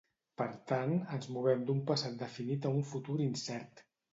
[0.41, 3.89] Per tant, ens movem d'un passat definit a un futur incert.